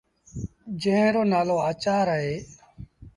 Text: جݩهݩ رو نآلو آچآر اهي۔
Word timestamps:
جݩهݩ 0.81 1.13
رو 1.15 1.23
نآلو 1.31 1.57
آچآر 1.69 2.07
اهي۔ 2.15 2.35